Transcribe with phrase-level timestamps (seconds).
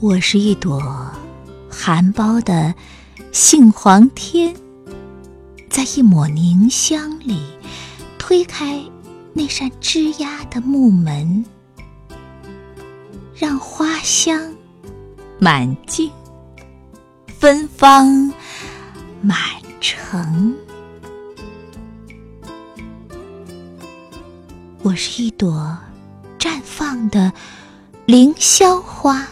[0.00, 0.80] 我是一朵
[1.68, 2.72] 含苞的
[3.32, 4.54] 杏黄天，
[5.68, 7.42] 在一抹凝香里
[8.16, 8.80] 推开
[9.32, 11.44] 那扇吱呀的木门，
[13.34, 14.54] 让花香
[15.40, 16.12] 满径，
[17.26, 18.32] 芬芳
[19.20, 19.36] 满
[19.80, 20.54] 城。
[24.80, 25.76] 我是一朵
[26.38, 27.32] 绽放的
[28.06, 29.26] 凌霄花。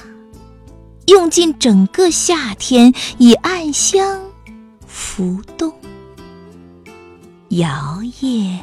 [1.07, 4.21] 用尽整个夏天，以暗香
[4.89, 5.73] 浮动，
[7.51, 8.59] 摇曳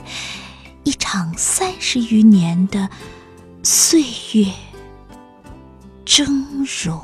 [0.84, 2.90] 一场三十余年的
[3.64, 4.02] 岁
[4.34, 4.52] 月
[6.06, 7.00] 峥嵘。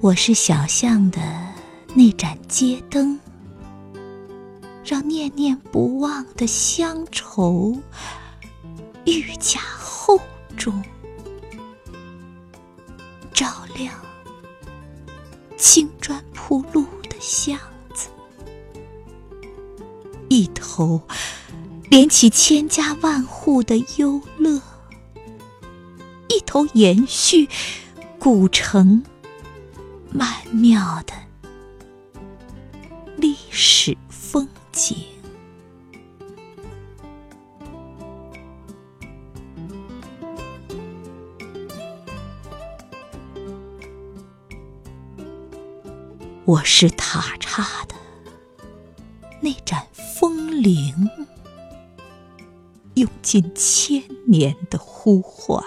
[0.00, 1.20] 我是小巷的
[1.92, 3.20] 那盏街灯，
[4.82, 7.76] 让念念不忘的乡愁
[9.04, 10.18] 愈加厚。
[10.64, 10.82] 中
[13.34, 13.94] 照亮
[15.58, 17.58] 青砖铺路的巷
[17.92, 18.08] 子，
[20.30, 21.02] 一头
[21.90, 24.58] 连起千家万户的忧乐，
[26.28, 27.46] 一头延续
[28.18, 29.04] 古城
[30.10, 31.12] 曼妙的
[33.18, 35.13] 历史风景。
[46.46, 47.94] 我是塔刹的
[49.40, 51.08] 那盏风铃，
[52.94, 55.64] 用尽千年的呼唤，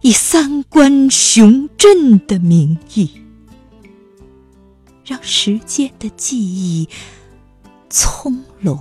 [0.00, 3.20] 以三观雄镇的名义，
[5.04, 6.88] 让时间的记忆
[7.90, 8.80] 葱茏，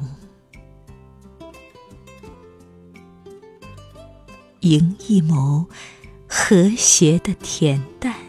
[4.62, 5.66] 迎一眸
[6.26, 8.27] 和谐的恬淡。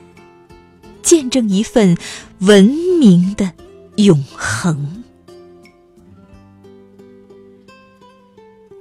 [1.08, 1.96] 见证一份
[2.40, 2.66] 文
[3.00, 3.50] 明的
[3.96, 5.02] 永恒。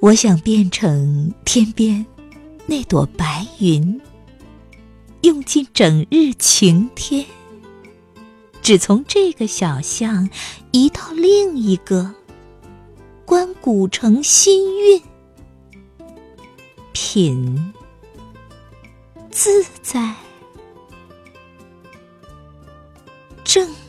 [0.02, 2.06] 我想变成天边
[2.66, 4.02] 那朵白云，
[5.22, 7.26] 用尽整日晴天，
[8.62, 10.30] 只从这个小巷
[10.72, 12.14] 移到另一个，
[13.24, 15.02] 观古城新韵，
[16.92, 17.74] 品
[19.32, 20.14] 自在。
[23.48, 23.87] 正。